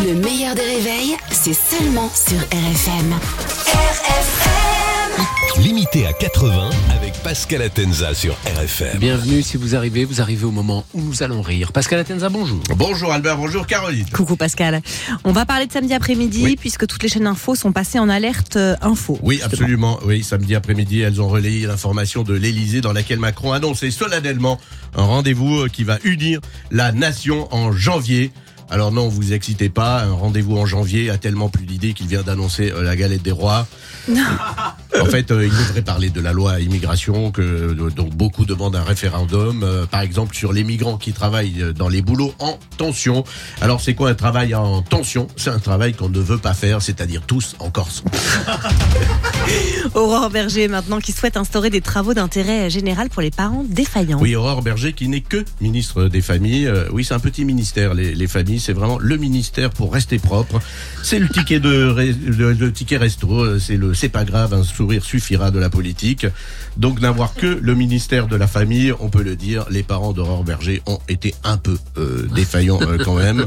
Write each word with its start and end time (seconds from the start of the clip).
Le 0.00 0.14
meilleur 0.14 0.54
des 0.54 0.62
réveils, 0.62 1.16
c'est 1.30 1.52
seulement 1.54 2.10
sur 2.14 2.38
RFM. 2.38 3.12
RFM 3.66 5.62
Limité 5.62 6.06
à 6.06 6.12
80 6.14 6.70
avec 6.96 7.12
Pascal 7.22 7.62
Atenza 7.62 8.14
sur 8.14 8.34
RFM. 8.46 8.98
Bienvenue, 8.98 9.42
si 9.42 9.56
vous 9.58 9.76
arrivez, 9.76 10.04
vous 10.04 10.20
arrivez 10.20 10.44
au 10.44 10.50
moment 10.50 10.84
où 10.94 11.00
nous 11.02 11.22
allons 11.22 11.42
rire. 11.42 11.72
Pascal 11.72 12.00
Atenza, 12.00 12.30
bonjour. 12.30 12.60
Bonjour 12.74 13.12
Albert, 13.12 13.36
bonjour 13.36 13.66
Caroline. 13.66 14.06
Coucou 14.12 14.34
Pascal. 14.36 14.80
On 15.24 15.30
va 15.32 15.44
parler 15.44 15.66
de 15.66 15.72
samedi 15.72 15.92
après-midi 15.94 16.40
Oui. 16.42 16.56
puisque 16.58 16.86
toutes 16.86 17.02
les 17.02 17.08
chaînes 17.08 17.26
info 17.26 17.54
sont 17.54 17.70
passées 17.72 17.98
en 17.98 18.08
alerte 18.08 18.56
euh, 18.56 18.74
info. 18.80 19.18
Oui, 19.22 19.36
justement. 19.36 19.52
absolument. 19.52 20.00
Oui, 20.04 20.24
samedi 20.24 20.54
après-midi, 20.54 21.00
elles 21.00 21.20
ont 21.20 21.28
relayé 21.28 21.66
l'information 21.66 22.22
de 22.22 22.34
l'Elysée 22.34 22.80
dans 22.80 22.92
laquelle 22.94 23.20
Macron 23.20 23.52
annonçait 23.52 23.90
solennellement 23.90 24.58
un 24.96 25.04
rendez-vous 25.04 25.60
euh, 25.60 25.68
qui 25.68 25.84
va 25.84 25.98
unir 26.02 26.40
la 26.70 26.92
nation 26.92 27.46
en 27.54 27.72
janvier. 27.72 28.32
Alors 28.72 28.90
non, 28.90 29.06
vous 29.06 29.34
excitez 29.34 29.68
pas, 29.68 30.02
un 30.02 30.14
rendez-vous 30.14 30.56
en 30.56 30.64
janvier 30.64 31.10
a 31.10 31.18
tellement 31.18 31.50
plus 31.50 31.66
d'idées 31.66 31.92
qu'il 31.92 32.06
vient 32.06 32.22
d'annoncer 32.22 32.72
euh, 32.72 32.82
la 32.82 32.96
galette 32.96 33.20
des 33.20 33.30
rois. 33.30 33.66
En 35.00 35.06
fait, 35.06 35.30
euh, 35.30 35.46
il 35.46 35.50
devrait 35.50 35.82
parler 35.82 36.10
de 36.10 36.20
la 36.20 36.32
loi 36.32 36.60
immigration, 36.60 37.30
que 37.30 37.40
euh, 37.40 37.90
dont 37.94 38.08
beaucoup 38.12 38.44
demandent 38.44 38.76
un 38.76 38.84
référendum, 38.84 39.62
euh, 39.62 39.86
par 39.86 40.02
exemple 40.02 40.34
sur 40.36 40.52
les 40.52 40.64
migrants 40.64 40.98
qui 40.98 41.12
travaillent 41.12 41.72
dans 41.74 41.88
les 41.88 42.02
boulots 42.02 42.34
en 42.38 42.58
tension. 42.76 43.24
Alors 43.60 43.80
c'est 43.80 43.94
quoi 43.94 44.10
un 44.10 44.14
travail 44.14 44.54
en 44.54 44.82
tension? 44.82 45.28
C'est 45.36 45.50
un 45.50 45.58
travail 45.58 45.94
qu'on 45.94 46.08
ne 46.08 46.20
veut 46.20 46.38
pas 46.38 46.54
faire, 46.54 46.82
c'est-à-dire 46.82 47.22
tous 47.26 47.56
en 47.58 47.70
Corse. 47.70 48.04
Aurore 49.94 50.30
Berger 50.30 50.68
maintenant 50.68 51.00
qui 51.00 51.12
souhaite 51.12 51.36
instaurer 51.36 51.70
des 51.70 51.80
travaux 51.80 52.14
d'intérêt 52.14 52.70
général 52.70 53.08
pour 53.08 53.22
les 53.22 53.30
parents 53.30 53.64
défaillants. 53.68 54.20
Oui, 54.20 54.36
Aurore 54.36 54.62
Berger 54.62 54.92
qui 54.92 55.08
n'est 55.08 55.20
que 55.20 55.44
ministre 55.60 56.04
des 56.04 56.20
familles. 56.20 56.66
Euh, 56.66 56.88
oui, 56.92 57.04
c'est 57.04 57.14
un 57.14 57.18
petit 57.18 57.44
ministère, 57.44 57.94
les, 57.94 58.14
les 58.14 58.26
familles. 58.26 58.60
C'est 58.60 58.72
vraiment 58.72 58.98
le 58.98 59.16
ministère 59.16 59.70
pour 59.70 59.92
rester 59.92 60.18
propre. 60.18 60.60
C'est 61.02 61.18
le 61.18 61.28
ticket 61.28 61.60
de, 61.60 61.94
le 62.26 62.72
ticket 62.72 62.96
resto. 62.96 63.58
C'est 63.58 63.76
le, 63.76 63.94
c'est 63.94 64.08
pas 64.08 64.24
grave, 64.24 64.54
un 64.54 64.64
sourire 64.82 65.04
suffira 65.04 65.52
de 65.52 65.60
la 65.60 65.70
politique. 65.70 66.26
Donc 66.76 67.00
n'avoir 67.00 67.34
que 67.34 67.46
le 67.46 67.74
ministère 67.76 68.26
de 68.26 68.34
la 68.34 68.48
famille, 68.48 68.92
on 68.98 69.10
peut 69.10 69.22
le 69.22 69.36
dire, 69.36 69.64
les 69.70 69.84
parents 69.84 70.12
d'Aurore 70.12 70.42
Berger 70.42 70.82
ont 70.86 70.98
été 71.08 71.34
un 71.44 71.56
peu 71.56 71.78
euh, 71.98 72.26
défaillants 72.34 72.80
euh, 72.82 72.98
quand 73.04 73.14
même. 73.14 73.44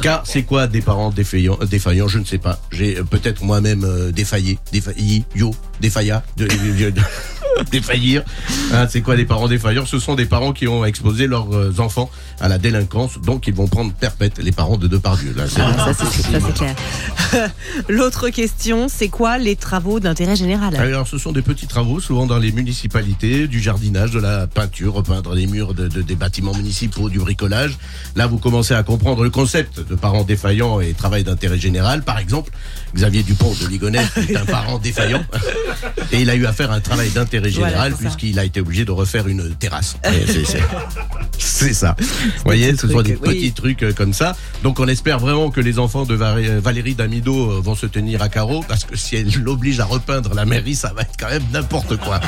Car 0.00 0.22
c'est 0.24 0.44
quoi 0.44 0.66
des 0.66 0.80
parents 0.80 1.10
défaillants, 1.10 1.58
défaillants? 1.70 2.08
Je 2.08 2.18
ne 2.20 2.24
sais 2.24 2.38
pas. 2.38 2.58
J'ai 2.72 2.96
euh, 2.96 3.04
peut-être 3.04 3.42
moi-même 3.44 3.84
défaillé, 4.12 4.58
défailli, 4.72 5.24
yo, 5.34 5.54
défailla, 5.80 6.22
de- 6.38 6.48
défaillir. 7.70 8.22
Hein, 8.72 8.86
c'est 8.88 9.00
quoi 9.00 9.16
des 9.16 9.24
parents 9.24 9.48
défaillants? 9.48 9.86
Ce 9.86 9.98
sont 9.98 10.14
des 10.14 10.26
parents 10.26 10.52
qui 10.52 10.68
ont 10.68 10.84
exposé 10.84 11.26
leurs 11.26 11.54
euh, 11.54 11.72
enfants 11.78 12.10
à 12.40 12.48
la 12.48 12.58
délinquance, 12.58 13.18
donc 13.20 13.46
ils 13.46 13.54
vont 13.54 13.66
prendre 13.66 13.92
perpète 13.92 14.38
les 14.38 14.52
parents 14.52 14.76
de 14.76 14.86
Depardieu. 14.86 15.32
Là, 15.36 15.44
Ah, 15.56 15.92
ça 15.92 16.04
c'est 16.10 16.22
ça, 16.22 16.38
c'est 16.40 16.54
clair. 16.54 16.74
L'autre 17.88 18.28
question, 18.30 18.86
c'est 18.88 19.08
quoi 19.08 19.38
les 19.38 19.56
travaux 19.56 20.00
d'intérêt 20.00 20.36
général? 20.36 20.76
Alors, 20.76 21.06
ce 21.08 21.18
sont 21.18 21.32
des 21.32 21.42
petits 21.42 21.66
travaux, 21.66 22.00
souvent 22.00 22.26
dans 22.26 22.38
les 22.38 22.52
municipalités, 22.52 23.46
du 23.48 23.60
jardinage, 23.60 24.10
de 24.12 24.20
la 24.20 24.46
peinture, 24.46 24.94
repeindre 24.94 25.34
les 25.34 25.46
murs 25.46 25.74
de, 25.74 25.88
de- 25.88 26.02
des 26.02 26.14
bâtiments 26.16 26.54
municipaux, 26.54 27.08
du 27.10 27.18
bricolage. 27.18 27.76
Là, 28.16 28.26
vous 28.26 28.38
commencez 28.38 28.74
à 28.74 28.82
comprendre 28.82 29.22
le 29.24 29.30
concept 29.30 29.80
de 29.80 29.94
parents 29.94 30.24
défaillants 30.24 30.80
et 30.80 30.92
travail 30.94 31.24
d'intérêt 31.24 31.58
général. 31.58 32.02
Par 32.02 32.18
exemple, 32.18 32.50
Xavier 32.94 33.22
Dupont 33.22 33.54
de 33.60 33.66
Ligonnès 33.66 34.06
est 34.16 34.36
un 34.36 34.44
parent 34.44 34.78
défaillant 34.78 35.22
et 36.12 36.20
il 36.20 36.30
a 36.30 36.34
eu 36.34 36.46
à 36.46 36.52
faire 36.52 36.70
un 36.72 36.80
travail 36.80 37.10
d'intérêt 37.10 37.50
général 37.50 37.94
puisqu'il 37.94 38.38
a 38.38 38.44
été 38.44 38.60
obligé 38.60 38.84
de 38.84 38.90
refaire 38.90 39.28
une 39.28 39.54
terrasse. 39.54 39.96
C'est- 41.38 41.72
ça. 41.72 41.94
Vous 41.98 42.06
voyez, 42.44 42.76
ce 42.76 42.88
sont 42.88 43.02
des 43.02 43.12
oui. 43.14 43.18
petits 43.20 43.52
trucs 43.52 43.82
euh, 43.82 43.92
comme 43.92 44.12
ça. 44.12 44.36
Donc 44.62 44.80
on 44.80 44.88
espère 44.88 45.18
vraiment 45.18 45.50
que 45.50 45.60
les 45.60 45.78
enfants 45.78 46.04
de 46.04 46.16
euh, 46.20 46.60
Valérie 46.62 46.94
Damido 46.94 47.52
euh, 47.52 47.60
vont 47.60 47.74
se 47.74 47.86
tenir 47.86 48.22
à 48.22 48.28
carreau 48.28 48.64
parce 48.66 48.84
que 48.84 48.96
si 48.96 49.16
elle 49.16 49.32
l'oblige 49.42 49.78
à 49.80 49.84
repeindre 49.84 50.34
la 50.34 50.44
mairie, 50.44 50.74
ça 50.74 50.92
va 50.94 51.02
être 51.02 51.14
quand 51.18 51.28
même 51.28 51.44
n'importe 51.52 51.96
quoi. 51.98 52.20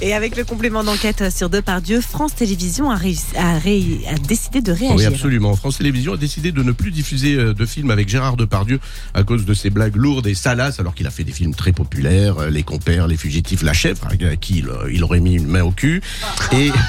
Et 0.00 0.12
avec 0.14 0.36
le 0.36 0.44
complément 0.44 0.82
d'enquête 0.84 1.30
sur 1.34 1.48
Depardieu, 1.50 2.00
France 2.00 2.34
Télévisions 2.34 2.90
a, 2.90 2.96
réussi- 2.96 3.36
a 3.36 3.58
ré- 3.58 4.00
a 4.10 4.14
décidé 4.18 4.60
de 4.60 4.72
réagir. 4.72 4.96
Oui, 4.96 5.04
absolument. 5.04 5.54
France 5.56 5.78
Télévisions 5.78 6.14
a 6.14 6.16
décidé 6.16 6.52
de 6.52 6.62
ne 6.62 6.72
plus 6.72 6.90
diffuser 6.90 7.34
euh, 7.36 7.54
de 7.54 7.66
films 7.66 7.90
avec 7.90 8.08
Gérard 8.08 8.36
Depardieu 8.36 8.80
à 9.14 9.22
cause 9.22 9.44
de 9.44 9.54
ses 9.54 9.70
blagues 9.70 9.96
lourdes 9.96 10.26
et 10.26 10.34
salaces, 10.34 10.80
alors 10.80 10.94
qu'il 10.94 11.06
a 11.06 11.10
fait 11.10 11.24
des 11.24 11.32
films 11.32 11.54
très 11.54 11.72
populaires, 11.72 12.38
euh, 12.38 12.50
Les 12.50 12.62
Compères, 12.62 13.06
Les 13.06 13.16
Fugitifs, 13.16 13.62
La 13.62 13.72
Chèvre, 13.72 14.06
à 14.06 14.36
qui 14.36 14.58
il, 14.58 14.68
euh, 14.68 14.90
il 14.92 15.02
aurait 15.04 15.20
mis 15.20 15.34
une 15.34 15.46
main 15.46 15.62
au 15.62 15.70
cul. 15.72 16.02
Et... 16.52 16.70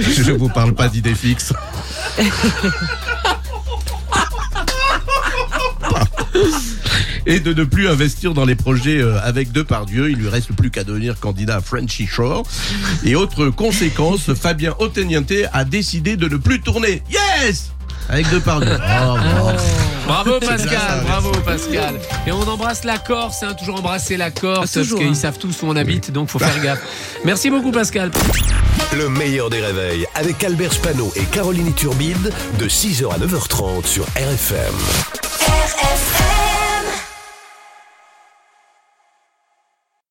Je 0.00 0.32
vous 0.32 0.48
parle 0.48 0.74
pas 0.74 0.88
d'idées 0.88 1.14
fixes. 1.14 1.52
et 7.26 7.40
de 7.40 7.52
ne 7.52 7.64
plus 7.64 7.88
investir 7.88 8.34
dans 8.34 8.44
les 8.44 8.54
projets 8.54 8.98
euh, 8.98 9.18
avec 9.22 9.52
Depardieu. 9.52 10.10
Il 10.10 10.16
lui 10.16 10.28
reste 10.28 10.52
plus 10.52 10.70
qu'à 10.70 10.84
devenir 10.84 11.18
candidat 11.20 11.56
à 11.56 11.60
Frenchy 11.60 12.06
Shore. 12.06 12.44
Et 13.04 13.14
autre 13.14 13.48
conséquence, 13.50 14.32
Fabien 14.34 14.74
Oteniente 14.78 15.32
a 15.52 15.64
décidé 15.64 16.16
de 16.16 16.28
ne 16.28 16.36
plus 16.36 16.60
tourner. 16.60 17.02
Yes 17.10 17.70
Avec 18.08 18.28
Depardieu. 18.30 18.76
Oh, 19.04 19.16
bon. 19.16 19.52
Bravo 20.06 20.40
Pascal, 20.40 21.04
bravo 21.06 21.30
Pascal. 21.44 21.94
Et 22.26 22.32
on 22.32 22.42
embrasse 22.42 22.82
la 22.84 22.98
Corse, 22.98 23.42
hein, 23.42 23.54
toujours 23.54 23.78
embrasser 23.78 24.16
la 24.16 24.30
Corse, 24.30 24.70
Ah, 24.76 24.80
toujours, 24.80 24.98
parce 24.98 25.08
qu'ils 25.08 25.16
hein. 25.16 25.20
savent 25.20 25.38
tous 25.38 25.62
où 25.62 25.66
on 25.66 25.76
habite, 25.76 26.10
donc 26.10 26.28
faut 26.28 26.38
faire 26.40 26.60
gaffe. 26.60 26.80
Merci 27.24 27.50
beaucoup 27.50 27.70
Pascal. 27.70 28.10
Le 28.96 29.08
meilleur 29.08 29.48
des 29.48 29.60
réveils 29.60 30.06
avec 30.14 30.42
Albert 30.44 30.72
Spano 30.72 31.12
et 31.16 31.24
Caroline 31.24 31.72
Turbide 31.74 32.32
de 32.58 32.68
6h 32.68 33.12
à 33.14 33.18
9h30 33.18 33.86
sur 33.86 34.04
RFM. 34.16 34.74